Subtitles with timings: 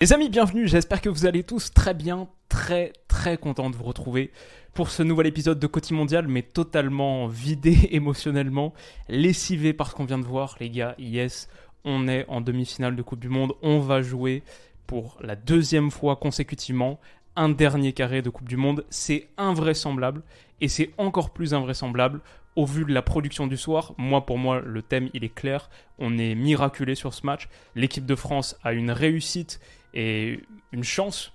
[0.00, 3.82] Les amis, bienvenue, j'espère que vous allez tous très bien, très très content de vous
[3.82, 4.30] retrouver
[4.72, 8.74] pour ce nouvel épisode de Côté Mondial, mais totalement vidé émotionnellement,
[9.08, 11.48] lessivé par ce qu'on vient de voir, les gars, yes,
[11.84, 14.44] on est en demi-finale de Coupe du Monde, on va jouer
[14.86, 17.00] pour la deuxième fois consécutivement
[17.34, 20.22] un dernier carré de Coupe du Monde, c'est invraisemblable
[20.60, 22.20] et c'est encore plus invraisemblable
[22.54, 23.94] au vu de la production du soir.
[23.98, 25.70] Moi, pour moi, le thème, il est clair.
[26.00, 27.48] On est miraculé sur ce match.
[27.76, 29.60] L'équipe de France a une réussite
[29.94, 30.40] et
[30.72, 31.32] une chance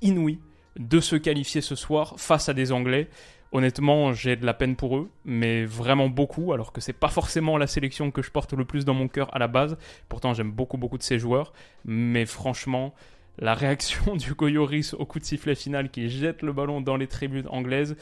[0.00, 0.38] inouïe
[0.78, 3.08] de se qualifier ce soir face à des Anglais.
[3.52, 7.58] Honnêtement, j'ai de la peine pour eux, mais vraiment beaucoup, alors que c'est pas forcément
[7.58, 9.76] la sélection que je porte le plus dans mon cœur à la base.
[10.08, 11.52] Pourtant, j'aime beaucoup, beaucoup de ces joueurs.
[11.84, 12.94] Mais franchement,
[13.38, 17.06] la réaction du Goyoris au coup de sifflet final qui jette le ballon dans les
[17.06, 17.96] tribunes anglaises.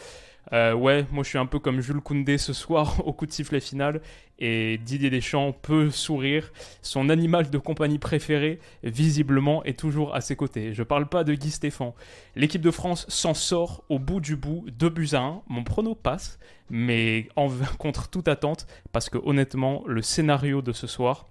[0.53, 3.33] Euh, ouais, moi je suis un peu comme Jules Koundé ce soir au coup de
[3.33, 4.01] sifflet final
[4.41, 6.51] et Didier Deschamps peut sourire.
[6.83, 10.73] Son animal de compagnie préféré, visiblement, est toujours à ses côtés.
[10.73, 11.93] Je parle pas de Guy Stéphane.
[12.37, 15.43] L'équipe de France s'en sort au bout du bout, 2 buts à 1.
[15.49, 16.39] Mon prono passe,
[16.71, 21.29] mais en, contre toute attente, parce que honnêtement, le scénario de ce soir,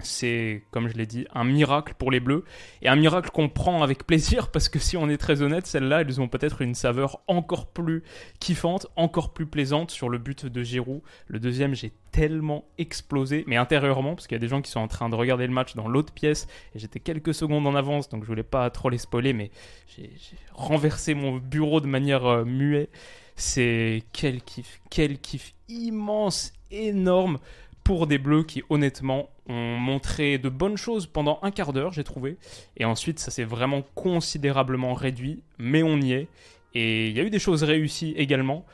[0.00, 2.44] c'est, comme je l'ai dit, un miracle pour les Bleus.
[2.82, 6.02] Et un miracle qu'on prend avec plaisir parce que si on est très honnête, celles-là,
[6.02, 8.02] elles ont peut-être une saveur encore plus
[8.38, 11.00] kiffante, encore plus plaisante sur le but de Giroud.
[11.28, 14.80] Le deuxième, j'ai tellement explosé, mais intérieurement, parce qu'il y a des gens qui sont
[14.80, 18.08] en train de regarder le match dans l'autre pièce, et j'étais quelques secondes en avance,
[18.08, 19.50] donc je voulais pas trop les spoiler, mais
[19.96, 20.10] j'ai
[20.52, 22.88] renversé mon bureau de manière euh, muet.
[23.34, 27.38] C'est quel kiff, quel kiff immense, énorme
[27.86, 32.02] pour des Bleus qui honnêtement ont montré de bonnes choses pendant un quart d'heure, j'ai
[32.02, 32.36] trouvé.
[32.76, 36.26] Et ensuite, ça s'est vraiment considérablement réduit, mais on y est.
[36.74, 38.66] Et il y a eu des choses réussies également.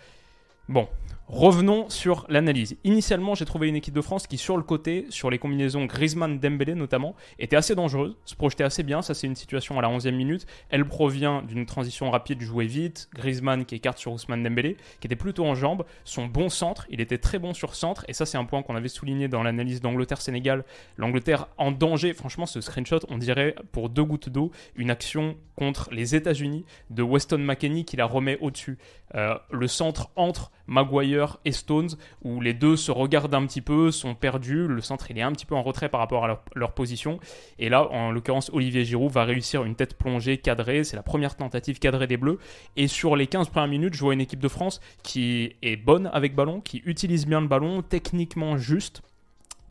[0.69, 0.89] Bon,
[1.33, 2.77] Revenons sur l'analyse.
[2.84, 6.75] Initialement, j'ai trouvé une équipe de France qui, sur le côté, sur les combinaisons Griezmann-Dembélé
[6.75, 9.00] notamment, était assez dangereuse, se projetait assez bien.
[9.00, 10.47] Ça, c'est une situation à la 11e minute.
[10.69, 13.09] Elle provient d'une transition rapide jouée vite.
[13.15, 15.87] Griezmann qui écarte sur Ousmane Dembélé, qui était plutôt en jambes.
[16.05, 18.05] Son bon centre, il était très bon sur centre.
[18.09, 20.65] Et ça, c'est un point qu'on avait souligné dans l'analyse d'Angleterre-Sénégal.
[20.99, 22.12] L'Angleterre en danger.
[22.12, 27.03] Franchement, ce screenshot, on dirait pour deux gouttes d'eau, une action contre les États-Unis de
[27.03, 28.77] Weston McKenney qui la remet au-dessus.
[29.15, 31.91] Euh, le centre entre Maguire et Stones,
[32.22, 34.66] où les deux se regardent un petit peu, sont perdus.
[34.66, 37.21] Le centre, il est un petit peu en retrait par rapport à leur, position.
[37.59, 40.84] Et là, en l'occurrence, Olivier Giroud va réussir une tête plongée cadrée.
[40.84, 42.38] C'est la première tentative cadrée des Bleus.
[42.77, 46.11] Et sur les 15 premières minutes, je vois une équipe de France qui est bonne
[46.15, 49.03] avec ballon, qui utilise bien le ballon, techniquement juste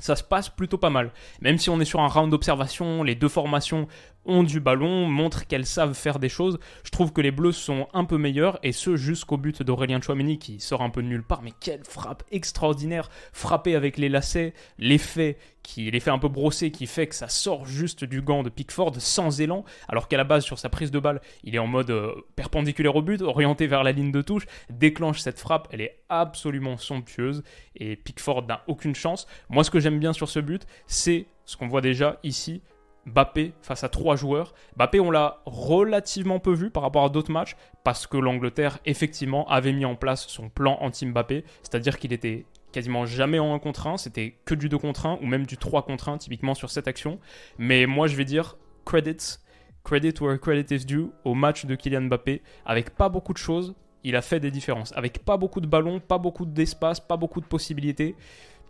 [0.02, 1.12] ça se passe plutôt pas mal.
[1.42, 3.88] Même si on est sur un round d'observation, les deux formations
[4.26, 6.60] ont du ballon, montrent qu'elles savent faire des choses.
[6.84, 10.38] Je trouve que les Bleus sont un peu meilleurs, et ce jusqu'au but d'Aurélien Chouameni
[10.38, 11.42] qui sort un peu de nulle part.
[11.42, 16.88] Mais quelle frappe extraordinaire, frappé avec les lacets, l'effet qui l'effet un peu brossé qui
[16.88, 20.44] fait que ça sort juste du gant de Pickford sans élan, alors qu'à la base
[20.44, 23.84] sur sa prise de balle, il est en mode euh, perpendiculaire au but, orienté vers
[23.84, 27.44] la ligne de touche, déclenche cette frappe, elle est absolument somptueuse
[27.76, 29.28] et Pickford n'a aucune chance.
[29.50, 32.62] Moi ce que j'aime bien sur ce but, c'est ce qu'on voit déjà ici,
[33.08, 34.54] Bappé face à trois joueurs.
[34.76, 39.48] Bappé, on l'a relativement peu vu par rapport à d'autres matchs parce que l'Angleterre, effectivement,
[39.50, 43.88] avait mis en place son plan anti-Mbappé, c'est-à-dire qu'il était quasiment jamais en 1 contre
[43.88, 46.70] 1, c'était que du 2 contre 1 ou même du 3 contre 1 typiquement sur
[46.70, 47.20] cette action.
[47.58, 49.38] Mais moi, je vais dire credits,
[49.84, 53.76] credit where credit is due au match de Kylian Mbappé avec pas beaucoup de choses.
[54.04, 54.94] Il a fait des différences.
[54.96, 58.16] Avec pas beaucoup de ballons, pas beaucoup d'espace, pas beaucoup de possibilités.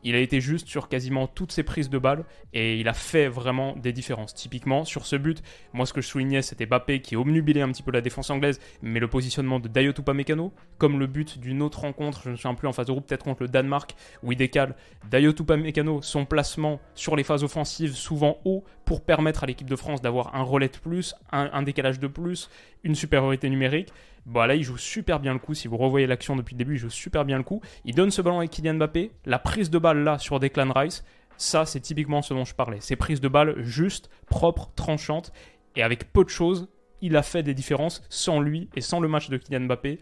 [0.04, 3.28] Il a été juste sur quasiment toutes ses prises de balles et il a fait
[3.28, 4.34] vraiment des différences.
[4.34, 5.42] Typiquement, sur ce but,
[5.74, 8.60] moi ce que je soulignais, c'était Bappé qui obnubilait un petit peu la défense anglaise,
[8.82, 12.56] mais le positionnement de Dayot Upamecano, comme le but d'une autre rencontre, je ne souviens
[12.56, 14.76] plus en phase de groupe, peut-être contre le Danemark, où il décale
[15.10, 19.76] Dayot Upamecano, son placement sur les phases offensives, souvent haut, pour permettre à l'équipe de
[19.76, 22.50] France d'avoir un relais de plus, un décalage de plus,
[22.84, 23.94] une supériorité numérique.
[24.26, 25.54] Bon, là, il joue super bien le coup.
[25.54, 27.62] Si vous revoyez l'action depuis le début, il joue super bien le coup.
[27.86, 29.12] Il donne ce ballon avec Kylian Mbappé.
[29.26, 31.04] La prise de balle là sur Declan Rice,
[31.38, 32.80] ça, c'est typiquement ce dont je parlais.
[32.82, 35.34] Ces prises de balle justes, propres, tranchantes.
[35.76, 36.68] Et avec peu de choses,
[37.02, 40.00] il a fait des différences sans lui et sans le match de Kylian Mbappé.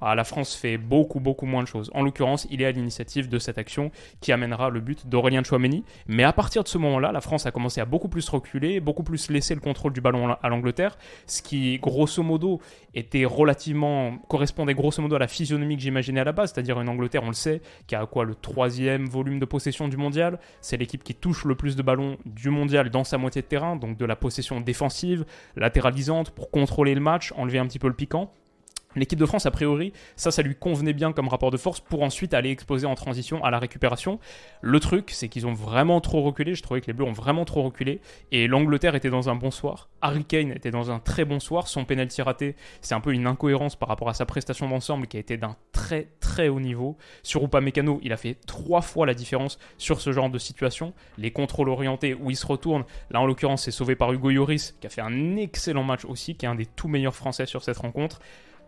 [0.00, 1.90] Bah, la France fait beaucoup, beaucoup moins de choses.
[1.94, 3.90] En l'occurrence, il est à l'initiative de cette action
[4.20, 5.84] qui amènera le but d'Aurélien Chouameni.
[6.06, 9.02] Mais à partir de ce moment-là, la France a commencé à beaucoup plus reculer, beaucoup
[9.02, 12.60] plus laisser le contrôle du ballon à l'Angleterre, ce qui, grosso modo,
[12.94, 16.88] était relativement, correspondait grosso modo à la physionomie que j'imaginais à la base, c'est-à-dire une
[16.88, 20.38] Angleterre, on le sait, qui a quoi le troisième volume de possession du mondial.
[20.60, 23.76] C'est l'équipe qui touche le plus de ballons du mondial dans sa moitié de terrain,
[23.76, 25.24] donc de la possession défensive,
[25.56, 28.32] latéralisante, pour contrôler le match, enlever un petit peu le piquant.
[28.96, 32.02] L'équipe de France, a priori, ça, ça lui convenait bien comme rapport de force pour
[32.02, 34.18] ensuite aller exposer en transition à la récupération.
[34.62, 36.54] Le truc, c'est qu'ils ont vraiment trop reculé.
[36.54, 38.00] Je trouvais que les Bleus ont vraiment trop reculé.
[38.32, 39.88] Et l'Angleterre était dans un bon soir.
[40.00, 41.68] Harry Kane était dans un très bon soir.
[41.68, 45.18] Son penalty raté, c'est un peu une incohérence par rapport à sa prestation d'ensemble qui
[45.18, 46.96] a été d'un très très haut niveau.
[47.22, 50.94] Sur Upamecano, il a fait trois fois la différence sur ce genre de situation.
[51.18, 54.76] Les contrôles orientés où il se retourne, là en l'occurrence, c'est sauvé par Hugo Lloris
[54.80, 57.62] qui a fait un excellent match aussi, qui est un des tout meilleurs Français sur
[57.62, 58.20] cette rencontre.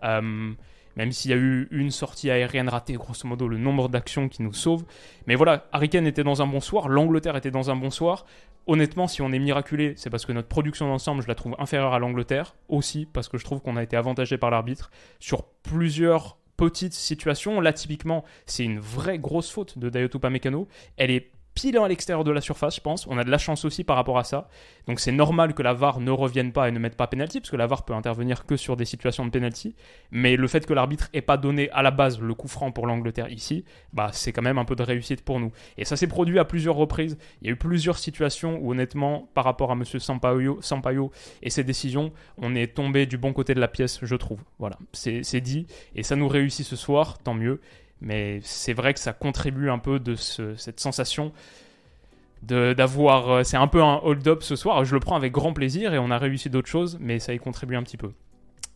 [0.04, 0.52] Euh,
[0.96, 4.42] même s'il y a eu une sortie aérienne ratée, grosso modo, le nombre d'actions qui
[4.42, 4.84] nous sauvent.
[5.26, 8.26] Mais voilà, Harry était dans un bon soir, l'Angleterre était dans un bon soir.
[8.66, 11.94] Honnêtement, si on est miraculé, c'est parce que notre production d'ensemble, je la trouve inférieure
[11.94, 12.54] à l'Angleterre.
[12.68, 17.60] Aussi, parce que je trouve qu'on a été avantagé par l'arbitre sur plusieurs petites situations.
[17.60, 20.68] Là, typiquement, c'est une vraie grosse faute de Dayoto Pamecano.
[20.98, 23.06] Elle est pile à l'extérieur de la surface, je pense.
[23.06, 24.48] On a de la chance aussi par rapport à ça.
[24.86, 27.50] Donc c'est normal que la VAR ne revienne pas et ne mette pas penalty, parce
[27.50, 29.74] que la VAR peut intervenir que sur des situations de penalty.
[30.10, 32.86] Mais le fait que l'arbitre ait pas donné à la base le coup franc pour
[32.86, 35.52] l'Angleterre ici, bah c'est quand même un peu de réussite pour nous.
[35.76, 37.18] Et ça s'est produit à plusieurs reprises.
[37.42, 39.84] Il y a eu plusieurs situations où honnêtement, par rapport à M.
[39.84, 41.10] Sampaio, Sampaio
[41.42, 44.40] et ses décisions, on est tombé du bon côté de la pièce, je trouve.
[44.58, 45.66] Voilà, c'est dit.
[45.94, 47.60] Et ça nous réussit ce soir, tant mieux.
[48.00, 51.32] Mais c'est vrai que ça contribue un peu de cette sensation
[52.42, 53.30] d'avoir.
[53.30, 54.84] Euh, c'est un peu un hold-up ce soir.
[54.84, 57.38] Je le prends avec grand plaisir et on a réussi d'autres choses, mais ça y
[57.38, 58.12] contribue un petit peu.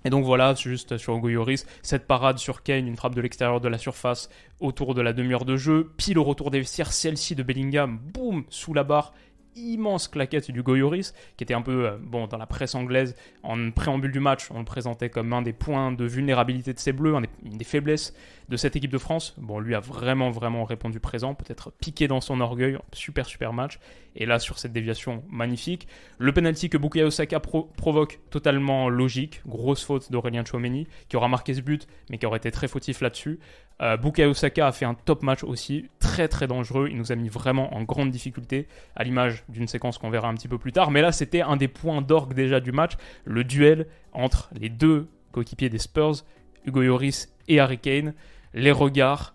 [0.06, 3.68] Et donc voilà, juste sur Goyoris, cette parade sur Kane, une frappe de l'extérieur de
[3.68, 4.28] la surface
[4.60, 8.44] autour de la demi-heure de jeu, pile au retour des vestiaires, celle-ci de Bellingham, boum,
[8.50, 9.14] sous la barre,
[9.56, 13.70] immense claquette du Goyoris, qui était un peu, euh, bon, dans la presse anglaise, en
[13.70, 17.14] préambule du match, on le présentait comme un des points de vulnérabilité de ces Bleus,
[17.44, 18.14] une des faiblesses
[18.48, 19.34] de cette équipe de France.
[19.38, 23.78] Bon, lui a vraiment, vraiment répondu présent, peut-être piqué dans son orgueil, super, super match.
[24.16, 29.84] Et là, sur cette déviation magnifique, le penalty que Bukayo Osaka provoque, totalement logique, grosse
[29.84, 33.40] faute d'Aurélien Chouameni, qui aura marqué ce but, mais qui aurait été très fautif là-dessus.
[33.82, 36.88] Euh, Bukayo Osaka a fait un top match aussi, très très dangereux.
[36.90, 40.34] Il nous a mis vraiment en grande difficulté, à l'image d'une séquence qu'on verra un
[40.34, 40.90] petit peu plus tard.
[40.90, 42.92] Mais là, c'était un des points d'orgue déjà du match,
[43.24, 46.24] le duel entre les deux coéquipiers des Spurs,
[46.64, 48.14] Hugo Lloris et Harry Kane.
[48.54, 49.34] Les regards,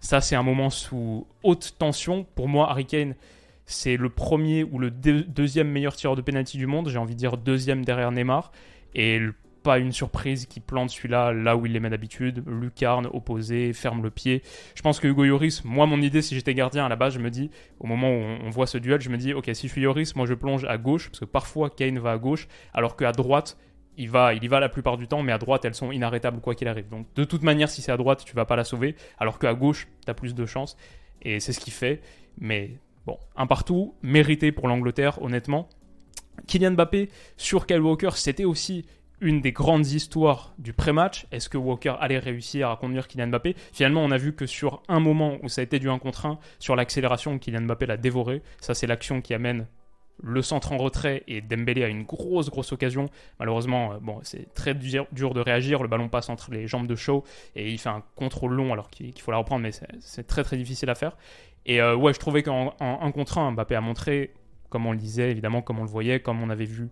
[0.00, 2.26] ça c'est un moment sous haute tension.
[2.34, 3.14] Pour moi, Harry Kane,
[3.64, 6.88] c'est le premier ou le deuxième meilleur tireur de penalty du monde.
[6.88, 8.50] J'ai envie de dire deuxième derrière Neymar.
[8.94, 9.20] Et
[9.62, 12.42] pas une surprise qui plante celui-là là où il les met d'habitude.
[12.46, 14.42] Lucarne, opposé, ferme le pied.
[14.74, 17.18] Je pense que Hugo Yoris, moi, mon idée, si j'étais gardien à la base, je
[17.18, 17.50] me dis,
[17.80, 20.16] au moment où on, voit ce duel, je me dis, ok, si je suis Yoris,
[20.16, 23.56] moi je plonge à gauche, parce que parfois Kane va à gauche, alors qu'à droite,
[23.96, 26.40] il, va, il y va la plupart du temps, mais à droite, elles sont inarrêtables
[26.40, 26.88] quoi qu'il arrive.
[26.88, 29.54] Donc de toute manière, si c'est à droite, tu vas pas la sauver, alors qu'à
[29.54, 30.76] gauche, tu as plus de chance.
[31.22, 32.00] Et c'est ce qu'il fait.
[32.38, 35.68] Mais bon, un partout, mérité pour l'Angleterre, honnêtement.
[36.46, 38.86] Kylian Mbappé sur Kyle Walker, c'était aussi
[39.22, 41.26] une des grandes histoires du pré-match.
[41.32, 43.54] Est-ce que Walker allait réussir à conduire Kylian Mbappé?
[43.72, 46.26] Finalement, on a vu que sur un moment où ça a été du 1 contre
[46.26, 48.42] 1, sur l'accélération, Kylian Mbappé l'a dévoré.
[48.60, 49.66] Ça, c'est l'action qui amène
[50.22, 53.08] le centre en retrait et Dembélé a une grosse grosse occasion.
[53.38, 55.82] Malheureusement, euh, bon, c'est très dur, de réagir.
[55.82, 57.24] Le ballon passe entre les jambes de Shaw
[57.56, 60.56] et il fait un contrôle long alors qu'il faut la reprendre, mais c'est très très
[60.56, 61.16] difficile à faire.
[61.66, 64.32] Et euh, ouais, je trouvais qu'en 1 contre 1, Mbappé a montré
[64.72, 66.88] comme on le disait, évidemment, comme on le voyait, comme on avait vu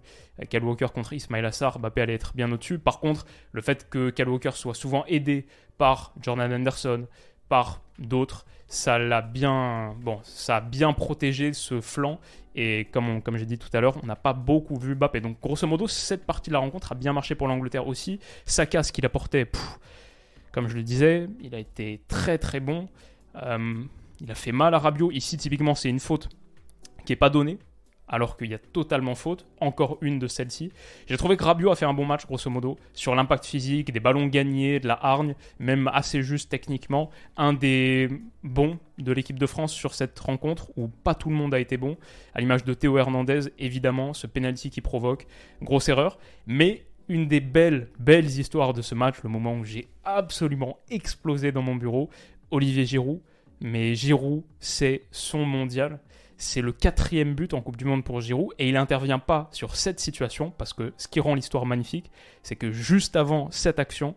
[0.50, 2.78] Cal Walker contre Ismail Assar, Mbappé allait être bien au-dessus.
[2.78, 5.46] Par contre, le fait que Cal Walker soit souvent aidé
[5.78, 7.06] par Jordan Anderson,
[7.49, 12.20] par d'autres, ça l'a bien, bon, ça a bien protégé ce flanc.
[12.54, 15.22] Et comme, comme j'ai dit tout à l'heure, on n'a pas beaucoup vu Mbappé.
[15.22, 18.20] Donc, grosso modo, cette partie de la rencontre a bien marché pour l'Angleterre aussi.
[18.44, 19.50] Saka, ce qu'il apportait,
[20.52, 22.90] comme je le disais, il a été très très bon.
[23.37, 23.82] Euh,
[24.20, 25.10] il a fait mal à Rabiot.
[25.12, 26.28] Ici, typiquement, c'est une faute
[27.06, 27.58] qui n'est pas donnée
[28.11, 29.47] alors qu'il y a totalement faute.
[29.61, 30.73] Encore une de celles-ci.
[31.07, 34.00] J'ai trouvé que Rabiot a fait un bon match, grosso modo, sur l'impact physique, des
[34.00, 37.11] ballons gagnés, de la hargne, même assez juste techniquement.
[37.37, 38.09] Un des
[38.43, 41.76] bons de l'équipe de France sur cette rencontre, où pas tout le monde a été
[41.76, 41.97] bon.
[42.35, 45.26] À l'image de Théo Hernandez, évidemment, ce penalty qui provoque,
[45.62, 46.19] grosse erreur.
[46.47, 51.52] Mais une des belles, belles histoires de ce match, le moment où j'ai absolument explosé
[51.52, 52.11] dans mon bureau,
[52.50, 53.21] Olivier Giroud.
[53.61, 56.00] Mais Giroud, c'est son mondial.
[56.42, 59.76] C'est le quatrième but en Coupe du Monde pour Giroud et il n'intervient pas sur
[59.76, 62.11] cette situation parce que ce qui rend l'histoire magnifique,
[62.42, 64.14] c'est que juste avant cette action,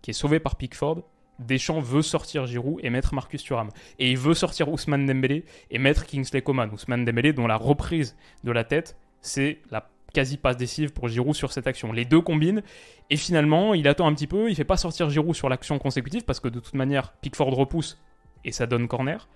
[0.00, 1.02] qui est sauvé par Pickford,
[1.40, 3.70] Deschamps veut sortir Giroud et mettre Marcus Thuram.
[3.98, 6.70] Et il veut sortir Ousmane Dembélé et mettre Kingsley Coman.
[6.72, 11.34] Ousmane Dembélé dont la reprise de la tête, c'est la quasi passe décisive pour Giroud
[11.34, 11.90] sur cette action.
[11.90, 12.62] Les deux combinent
[13.10, 16.24] et finalement, il attend un petit peu, il fait pas sortir Giroud sur l'action consécutive
[16.24, 17.98] parce que de toute manière, Pickford repousse
[18.44, 19.28] et ça donne corner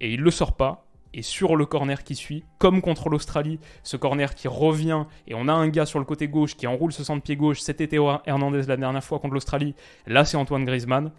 [0.00, 3.96] et il le sort pas et sur le corner qui suit, comme contre l'Australie, ce
[3.96, 7.04] corner qui revient, et on a un gars sur le côté gauche qui enroule ce
[7.04, 9.74] centre pied gauche, c'était Théo Hernandez la dernière fois contre l'Australie,
[10.06, 11.12] là c'est Antoine Griezmann,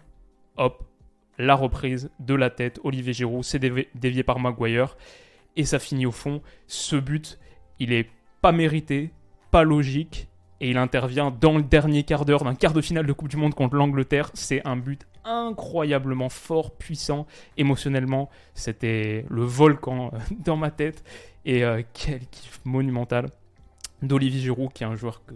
[0.56, 0.84] hop,
[1.38, 4.96] la reprise de la tête, Olivier Giroud, c'est dévié par Maguire,
[5.56, 6.42] et ça finit au fond.
[6.66, 7.38] Ce but,
[7.78, 8.08] il est
[8.40, 9.10] pas mérité,
[9.50, 10.28] pas logique,
[10.60, 13.36] et il intervient dans le dernier quart d'heure d'un quart de finale de Coupe du
[13.36, 14.30] Monde contre l'Angleterre.
[14.34, 18.30] C'est un but incroyablement fort, puissant, émotionnellement.
[18.54, 21.04] C'était le volcan euh, dans ma tête.
[21.44, 23.30] Et euh, quel kiff monumental
[24.02, 25.34] d'Olivier Giroud, qui est un joueur que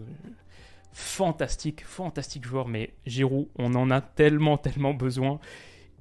[0.92, 5.40] fantastique, fantastique joueur, mais Giroud, on en a tellement, tellement besoin.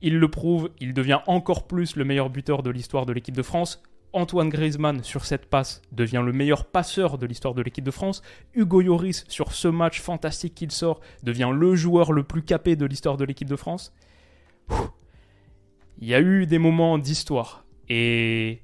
[0.01, 3.41] Il le prouve, il devient encore plus le meilleur buteur de l'histoire de l'équipe de
[3.41, 3.81] France.
[4.13, 8.21] Antoine Griezmann, sur cette passe, devient le meilleur passeur de l'histoire de l'équipe de France.
[8.53, 12.85] Hugo Lloris, sur ce match fantastique qu'il sort, devient le joueur le plus capé de
[12.85, 13.93] l'histoire de l'équipe de France.
[15.99, 18.61] Il y a eu des moments d'histoire et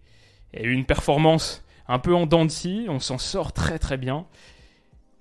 [0.54, 2.48] une performance un peu en dents.
[2.88, 4.28] On s'en sort très très bien.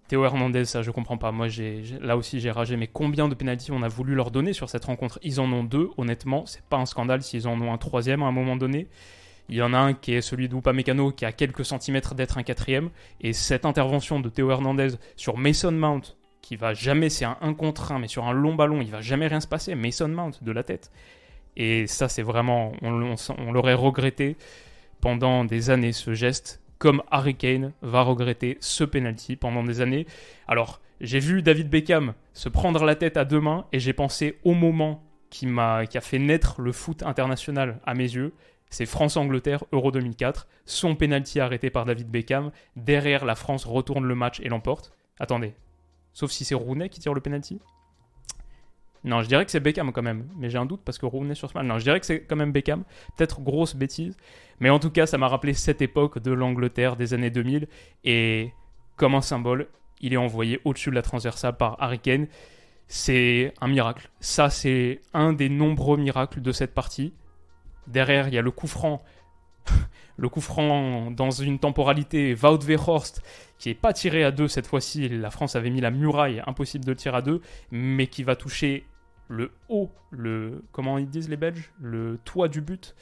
[0.08, 1.32] Théo Hernandez, ça je comprends pas.
[1.32, 2.76] Moi, j'ai, là aussi, j'ai ragé.
[2.76, 5.18] Mais combien de pénalties on a voulu leur donner sur cette rencontre?
[5.22, 5.90] Ils en ont deux.
[5.96, 8.88] Honnêtement, c'est pas un scandale s'ils en ont un troisième à un moment donné.
[9.48, 12.42] Il y en a un qui est celui Mécano qui a quelques centimètres d'être un
[12.42, 12.90] quatrième.
[13.20, 17.54] Et cette intervention de Théo Hernandez sur Mason Mount, qui va jamais, c'est un 1
[17.54, 19.74] contre 1, mais sur un long ballon, il va jamais rien se passer.
[19.74, 20.90] Mason Mount de la tête.
[21.56, 24.36] Et ça, c'est vraiment, on, l'aurait regretté
[25.00, 30.06] pendant des années ce geste comme Harry Kane va regretter ce penalty pendant des années.
[30.46, 34.38] Alors, j'ai vu David Beckham se prendre la tête à deux mains et j'ai pensé
[34.44, 35.46] au moment qui,
[35.90, 38.32] qui a fait naître le foot international à mes yeux.
[38.70, 40.46] C'est France-Angleterre, Euro 2004.
[40.66, 42.50] Son penalty arrêté par David Beckham.
[42.76, 44.92] Derrière, la France retourne le match et l'emporte.
[45.18, 45.54] Attendez.
[46.12, 47.60] Sauf si c'est Rooney qui tire le penalty?
[49.04, 50.28] Non, je dirais que c'est Beckham quand même.
[50.36, 51.66] Mais j'ai un doute parce que Rooney sur ce match.
[51.66, 52.84] Non, je dirais que c'est quand même Beckham.
[53.16, 54.16] Peut-être grosse bêtise.
[54.60, 57.68] Mais en tout cas, ça m'a rappelé cette époque de l'Angleterre des années 2000.
[58.04, 58.52] Et
[58.96, 59.68] comme un symbole,
[60.00, 62.26] il est envoyé au-dessus de la transversale par Harry Kane.
[62.88, 64.10] C'est un miracle.
[64.20, 67.14] Ça, c'est un des nombreux miracles de cette partie.
[67.88, 69.02] Derrière, il y a le coup franc.
[70.16, 72.58] le coup franc dans une temporalité Wout
[73.58, 75.08] qui n'est pas tiré à deux cette fois-ci.
[75.08, 77.40] La France avait mis la muraille, impossible de le tirer à deux,
[77.70, 78.84] mais qui va toucher
[79.28, 82.94] le haut, le comment ils disent les Belges, le toit du but.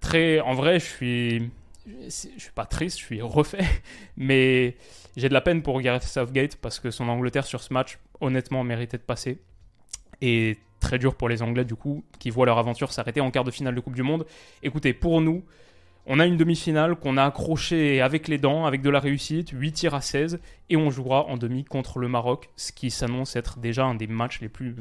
[0.00, 1.50] Très, en vrai, je suis,
[1.86, 3.64] je suis pas triste, je suis refait,
[4.16, 4.76] mais
[5.16, 8.64] j'ai de la peine pour Gareth Southgate parce que son Angleterre sur ce match, honnêtement,
[8.64, 9.40] méritait de passer.
[10.20, 13.44] Et très dur pour les Anglais du coup, qui voient leur aventure s'arrêter en quart
[13.44, 14.26] de finale de Coupe du Monde.
[14.62, 15.42] Écoutez, pour nous,
[16.04, 19.72] on a une demi-finale qu'on a accrochée avec les dents, avec de la réussite, 8
[19.72, 23.60] tirs à 16, et on jouera en demi contre le Maroc, ce qui s'annonce être
[23.60, 24.74] déjà un des matchs les plus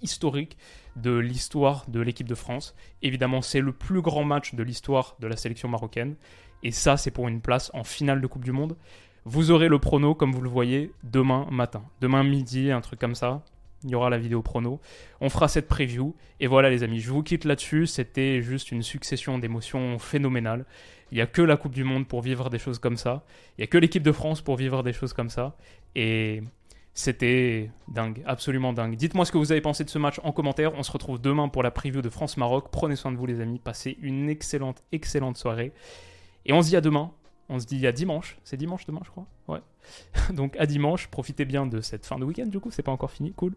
[0.00, 0.56] historiques
[0.96, 2.74] de l'histoire de l'équipe de France.
[3.02, 6.16] Évidemment, c'est le plus grand match de l'histoire de la sélection marocaine,
[6.62, 8.76] et ça, c'est pour une place en finale de Coupe du Monde.
[9.26, 11.82] Vous aurez le prono, comme vous le voyez, demain matin.
[12.00, 13.42] Demain midi, un truc comme ça
[13.84, 14.80] il y aura la vidéo prono.
[15.20, 16.14] On fera cette preview.
[16.38, 17.86] Et voilà les amis, je vous quitte là-dessus.
[17.86, 20.66] C'était juste une succession d'émotions phénoménales.
[21.12, 23.24] Il n'y a que la Coupe du Monde pour vivre des choses comme ça.
[23.56, 25.56] Il n'y a que l'équipe de France pour vivre des choses comme ça.
[25.94, 26.42] Et
[26.94, 28.96] c'était dingue, absolument dingue.
[28.96, 30.72] Dites-moi ce que vous avez pensé de ce match en commentaire.
[30.74, 32.68] On se retrouve demain pour la preview de France-Maroc.
[32.70, 33.58] Prenez soin de vous les amis.
[33.58, 35.72] Passez une excellente, excellente soirée.
[36.46, 37.12] Et on se dit à demain
[37.50, 38.38] on se dit à dimanche.
[38.44, 39.26] C'est dimanche demain, je crois.
[39.48, 39.60] Ouais.
[40.34, 41.08] Donc à dimanche.
[41.08, 42.70] Profitez bien de cette fin de week-end, du coup.
[42.70, 43.32] C'est pas encore fini.
[43.32, 43.54] Cool.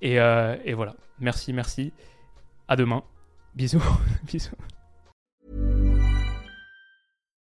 [0.00, 0.94] Et, euh, et voilà.
[1.18, 1.92] Merci, merci.
[2.68, 3.02] À demain.
[3.54, 3.82] Bisous.
[4.24, 4.54] Bisous.